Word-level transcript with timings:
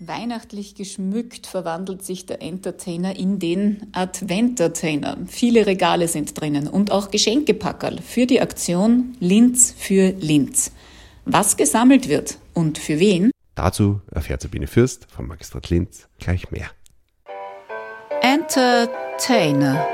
Weihnachtlich 0.00 0.74
geschmückt 0.74 1.46
verwandelt 1.46 2.04
sich 2.04 2.26
der 2.26 2.42
Entertainer 2.42 3.16
in 3.16 3.38
den 3.38 3.86
Adventertainer. 3.92 5.18
Viele 5.28 5.66
Regale 5.66 6.08
sind 6.08 6.38
drinnen 6.38 6.66
und 6.66 6.90
auch 6.90 7.12
Geschenkepackerl 7.12 8.00
für 8.02 8.26
die 8.26 8.40
Aktion 8.40 9.16
Linz 9.20 9.72
für 9.76 10.10
Linz. 10.18 10.72
Was 11.26 11.56
gesammelt 11.56 12.08
wird 12.08 12.38
und 12.54 12.78
für 12.78 12.98
wen? 12.98 13.30
Dazu 13.54 14.00
erfährt 14.10 14.42
Sabine 14.42 14.66
Fürst 14.66 15.06
vom 15.08 15.28
Magistrat 15.28 15.70
Linz 15.70 16.08
gleich 16.18 16.50
mehr. 16.50 16.66
Entertainer. 18.20 19.86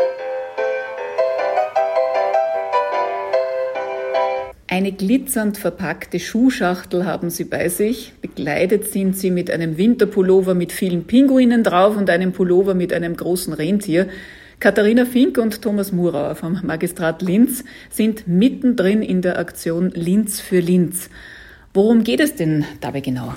Eine 4.73 4.93
glitzernd 4.93 5.59
verpackte 5.59 6.21
Schuhschachtel 6.21 7.05
haben 7.05 7.29
sie 7.29 7.43
bei 7.43 7.69
sich. 7.69 8.13
Bekleidet 8.23 8.85
sind 8.85 9.17
sie 9.17 9.33
mit 9.33 9.51
einem 9.51 9.77
Winterpullover 9.77 10.55
mit 10.55 10.71
vielen 10.71 11.09
Pinguinen 11.09 11.65
drauf 11.65 11.97
und 11.97 12.09
einem 12.09 12.31
Pullover 12.31 12.75
mit 12.75 12.93
einem 12.93 13.17
großen 13.17 13.53
Rentier. 13.53 14.07
Katharina 14.61 15.07
Fink 15.07 15.39
und 15.39 15.61
Thomas 15.61 15.91
Murauer 15.91 16.37
vom 16.37 16.61
Magistrat 16.63 17.21
Linz 17.21 17.65
sind 17.91 18.29
mittendrin 18.29 19.03
in 19.03 19.23
der 19.23 19.41
Aktion 19.41 19.91
Linz 19.91 20.39
für 20.39 20.61
Linz. 20.61 21.11
Worum 21.75 22.05
geht 22.05 22.21
es 22.21 22.37
denn 22.37 22.65
dabei 22.81 23.01
genau? 23.01 23.35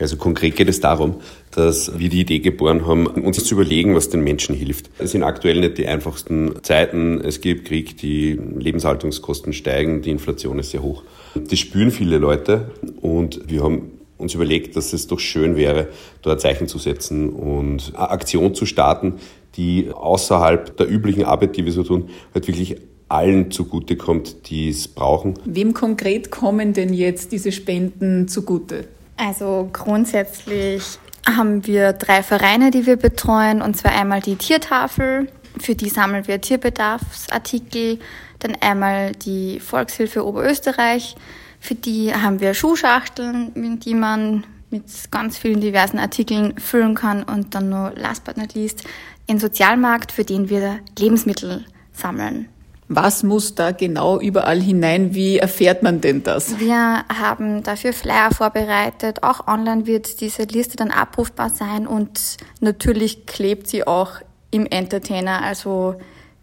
Also 0.00 0.16
konkret 0.16 0.56
geht 0.56 0.68
es 0.68 0.80
darum, 0.80 1.16
dass 1.50 1.98
wir 1.98 2.08
die 2.08 2.20
Idee 2.20 2.38
geboren 2.38 2.86
haben, 2.86 3.06
uns 3.06 3.44
zu 3.44 3.54
überlegen, 3.54 3.94
was 3.94 4.08
den 4.08 4.22
Menschen 4.22 4.54
hilft. 4.54 4.90
Es 4.98 5.12
sind 5.12 5.22
aktuell 5.22 5.60
nicht 5.60 5.78
die 5.78 5.86
einfachsten 5.86 6.54
Zeiten. 6.62 7.20
Es 7.20 7.40
gibt 7.40 7.66
Krieg, 7.66 7.98
die 7.98 8.32
Lebenshaltungskosten 8.32 9.52
steigen, 9.52 10.02
die 10.02 10.10
Inflation 10.10 10.58
ist 10.58 10.70
sehr 10.70 10.82
hoch. 10.82 11.02
Das 11.34 11.58
spüren 11.58 11.90
viele 11.90 12.18
Leute 12.18 12.70
und 13.00 13.40
wir 13.48 13.62
haben 13.62 13.92
uns 14.16 14.34
überlegt, 14.34 14.76
dass 14.76 14.92
es 14.92 15.06
doch 15.06 15.18
schön 15.18 15.56
wäre, 15.56 15.88
da 16.22 16.32
ein 16.32 16.38
Zeichen 16.38 16.66
zu 16.66 16.78
setzen 16.78 17.30
und 17.30 17.92
eine 17.94 18.10
Aktion 18.10 18.54
zu 18.54 18.66
starten, 18.66 19.14
die 19.56 19.90
außerhalb 19.92 20.76
der 20.76 20.90
üblichen 20.90 21.24
Arbeit, 21.24 21.56
die 21.56 21.64
wir 21.64 21.72
so 21.72 21.82
tun, 21.82 22.10
halt 22.34 22.46
wirklich 22.46 22.76
allen 23.08 23.50
zugutekommt, 23.50 24.48
die 24.50 24.68
es 24.68 24.86
brauchen. 24.88 25.34
Wem 25.44 25.74
konkret 25.74 26.30
kommen 26.30 26.72
denn 26.72 26.92
jetzt 26.92 27.32
diese 27.32 27.50
Spenden 27.50 28.28
zugute? 28.28 28.84
Also 29.20 29.68
grundsätzlich 29.70 30.98
haben 31.28 31.66
wir 31.66 31.92
drei 31.92 32.22
Vereine, 32.22 32.70
die 32.70 32.86
wir 32.86 32.96
betreuen, 32.96 33.60
und 33.60 33.76
zwar 33.76 33.92
einmal 33.92 34.20
die 34.20 34.36
Tiertafel, 34.36 35.30
für 35.58 35.74
die 35.74 35.90
sammeln 35.90 36.26
wir 36.26 36.40
Tierbedarfsartikel, 36.40 37.98
dann 38.38 38.56
einmal 38.62 39.12
die 39.12 39.60
Volkshilfe 39.60 40.26
Oberösterreich, 40.26 41.16
für 41.60 41.74
die 41.74 42.14
haben 42.14 42.40
wir 42.40 42.54
Schuhschachteln, 42.54 43.52
die 43.80 43.94
man 43.94 44.46
mit 44.70 44.84
ganz 45.10 45.36
vielen 45.36 45.60
diversen 45.60 45.98
Artikeln 45.98 46.58
füllen 46.58 46.94
kann 46.94 47.22
und 47.22 47.54
dann 47.54 47.68
nur 47.68 47.92
last 47.96 48.24
but 48.24 48.38
not 48.38 48.54
least 48.54 48.84
den 49.28 49.38
Sozialmarkt, 49.38 50.12
für 50.12 50.24
den 50.24 50.48
wir 50.48 50.78
Lebensmittel 50.98 51.66
sammeln. 51.92 52.48
Was 52.92 53.22
muss 53.22 53.54
da 53.54 53.70
genau 53.70 54.18
überall 54.18 54.60
hinein? 54.60 55.14
Wie 55.14 55.38
erfährt 55.38 55.84
man 55.84 56.00
denn 56.00 56.24
das? 56.24 56.58
Wir 56.58 57.04
haben 57.08 57.62
dafür 57.62 57.92
Flyer 57.92 58.32
vorbereitet. 58.32 59.22
Auch 59.22 59.46
online 59.46 59.86
wird 59.86 60.20
diese 60.20 60.42
Liste 60.42 60.76
dann 60.76 60.90
abrufbar 60.90 61.50
sein 61.50 61.86
und 61.86 62.36
natürlich 62.58 63.26
klebt 63.26 63.68
sie 63.68 63.86
auch 63.86 64.14
im 64.50 64.66
Entertainer. 64.66 65.40
Also 65.40 65.94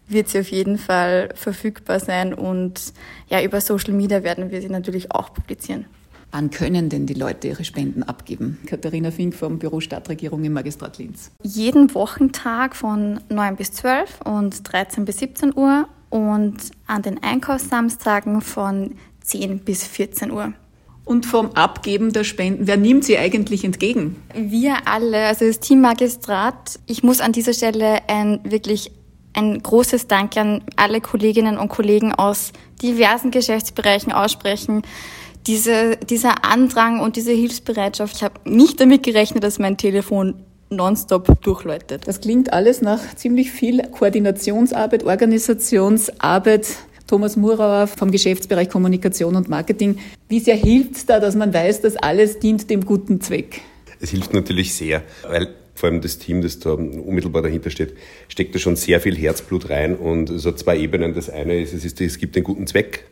wird 0.07 0.29
sie 0.29 0.39
auf 0.39 0.47
jeden 0.47 0.77
Fall 0.77 1.31
verfügbar 1.35 1.99
sein 1.99 2.33
und 2.33 2.93
ja, 3.27 3.41
über 3.41 3.59
Social 3.59 3.93
Media 3.93 4.23
werden 4.23 4.49
wir 4.49 4.61
sie 4.61 4.69
natürlich 4.69 5.11
auch 5.11 5.33
publizieren. 5.33 5.85
Wann 6.31 6.49
können 6.49 6.87
denn 6.87 7.07
die 7.07 7.13
Leute 7.13 7.49
ihre 7.49 7.65
Spenden 7.65 8.03
abgeben? 8.03 8.57
Katharina 8.65 9.11
Fink 9.11 9.35
vom 9.35 9.59
Büro 9.59 9.81
Stadtregierung 9.81 10.45
im 10.45 10.53
Magistrat 10.53 10.97
Linz. 10.97 11.31
Jeden 11.43 11.93
Wochentag 11.93 12.73
von 12.73 13.19
9 13.27 13.57
bis 13.57 13.73
12 13.73 14.21
und 14.21 14.71
13 14.71 15.03
bis 15.03 15.19
17 15.19 15.53
Uhr 15.53 15.89
und 16.09 16.57
an 16.85 17.01
den 17.01 17.21
Einkaufssamstagen 17.21 18.41
von 18.41 18.95
10 19.21 19.59
bis 19.59 19.85
14 19.85 20.31
Uhr. 20.31 20.53
Und 21.05 21.25
vom 21.25 21.51
Abgeben 21.51 22.11
der 22.11 22.25
Spenden, 22.25 22.67
wer 22.67 22.75
nimmt 22.75 23.05
sie 23.05 23.17
eigentlich 23.17 23.63
entgegen? 23.63 24.17
Wir 24.33 24.87
alle, 24.87 25.27
also 25.27 25.45
das 25.45 25.61
Team 25.61 25.79
Magistrat. 25.79 26.79
Ich 26.85 27.01
muss 27.01 27.21
an 27.21 27.31
dieser 27.31 27.53
Stelle 27.53 27.99
ein 28.09 28.41
wirklich 28.43 28.91
ein 29.33 29.61
großes 29.61 30.07
Dank 30.07 30.35
an 30.35 30.63
alle 30.75 30.99
Kolleginnen 30.99 31.57
und 31.57 31.69
Kollegen 31.69 32.11
aus 32.13 32.51
diversen 32.81 33.31
Geschäftsbereichen 33.31 34.11
aussprechen. 34.11 34.81
Diese, 35.45 35.95
dieser 35.95 36.43
Andrang 36.43 36.99
und 36.99 37.15
diese 37.15 37.31
Hilfsbereitschaft, 37.31 38.17
ich 38.17 38.23
habe 38.23 38.41
nicht 38.49 38.81
damit 38.81 39.03
gerechnet, 39.03 39.43
dass 39.43 39.59
mein 39.59 39.77
Telefon 39.77 40.43
nonstop 40.70 41.42
durchläutet. 41.42 42.08
Das 42.08 42.22
klingt 42.22 42.54
alles 42.54 42.82
nach 42.82 43.16
ziemlich 43.16 43.52
viel 43.52 43.82
Koordinationsarbeit, 43.92 45.04
Organisationsarbeit. 45.04 46.67
Thomas 47.08 47.38
Murauer 47.38 47.88
vom 47.88 48.11
Geschäftsbereich 48.11 48.70
Kommunikation 48.70 49.38
und 49.38 49.48
Marketing. 49.48 49.98
Wie 50.28 50.42
sehr 50.42 50.55
hilft 50.55 50.98
es 50.98 51.05
da, 51.05 51.22
dass 51.22 51.36
man 51.36 51.54
weiß, 51.54 51.80
dass 51.80 51.95
alles 51.95 52.39
dient 52.39 52.70
dem 52.70 52.86
guten 52.86 53.22
Zweck? 53.22 53.61
Es 54.02 54.10
hilft 54.10 54.33
natürlich 54.33 54.73
sehr, 54.73 55.04
weil 55.26 55.48
vor 55.73 55.89
allem 55.89 56.02
das 56.02 56.17
Team, 56.17 56.42
das 56.42 56.60
da 56.60 56.72
unmittelbar 56.72 57.44
dahinter 57.44 57.70
steht, 57.70 57.94
steckt 58.28 58.54
da 58.55 58.60
schon 58.60 58.76
sehr 58.76 58.99
viel 58.99 59.16
Herzblut 59.16 59.70
rein 59.70 59.95
und 59.95 60.30
es 60.30 60.45
hat 60.45 60.60
zwei 60.60 60.78
Ebenen. 60.78 61.14
Das 61.14 61.30
eine 61.30 61.61
ist, 61.61 61.73
es, 61.73 61.86
ist, 61.86 62.02
es 62.02 62.17
gibt 62.17 62.36
den 62.36 62.44
guten 62.44 62.67
Zweck, 62.67 63.05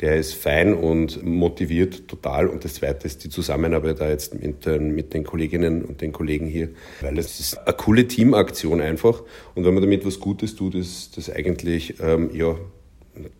der 0.00 0.16
ist 0.16 0.34
fein 0.34 0.74
und 0.74 1.22
motiviert 1.24 2.08
total. 2.08 2.48
Und 2.48 2.64
das 2.64 2.74
Zweite 2.74 3.06
ist 3.06 3.22
die 3.24 3.28
Zusammenarbeit 3.28 4.00
da 4.00 4.08
jetzt 4.08 4.34
mit, 4.34 4.66
mit 4.66 5.12
den 5.12 5.24
Kolleginnen 5.24 5.84
und 5.84 6.00
den 6.00 6.12
Kollegen 6.12 6.46
hier, 6.46 6.70
weil 7.02 7.18
es 7.18 7.38
ist 7.38 7.58
eine 7.58 7.76
coole 7.76 8.08
Teamaktion 8.08 8.80
einfach. 8.80 9.22
Und 9.54 9.64
wenn 9.64 9.74
man 9.74 9.82
damit 9.82 10.06
was 10.06 10.18
Gutes 10.18 10.56
tut, 10.56 10.74
ist 10.74 11.16
das 11.16 11.28
eigentlich 11.28 11.96
ähm, 12.00 12.30
ja, 12.32 12.56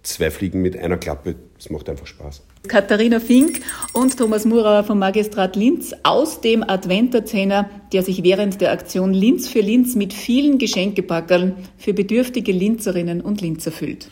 zwei 0.03 0.31
Fliegen 0.31 0.60
mit 0.60 0.76
einer 0.76 0.98
Klappe. 0.98 1.37
Das 1.56 1.71
macht 1.71 1.88
einfach 1.88 2.06
Spaß. 2.06 2.43
Katharina 2.69 3.21
Fink 3.21 3.60
und 3.94 4.19
Thomas 4.19 4.44
Murauer 4.44 4.84
vom 4.84 4.98
Magistrat 4.98 5.56
Linz 5.56 5.94
aus 6.03 6.42
dem 6.42 6.62
Adventerzähner, 6.62 7.71
der 7.92 8.03
sich 8.03 8.22
während 8.22 8.60
der 8.60 8.72
Aktion 8.72 9.15
Linz 9.15 9.48
für 9.48 9.60
Linz 9.60 9.94
mit 9.94 10.12
vielen 10.12 10.59
Geschenkepackerl 10.59 11.56
für 11.78 11.94
bedürftige 11.94 12.53
Linzerinnen 12.53 13.22
und 13.22 13.41
Linzer 13.41 13.72
füllt. 13.72 14.10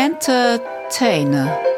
Entertainer 0.00 1.69